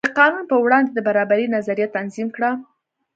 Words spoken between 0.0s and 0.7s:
د قانون په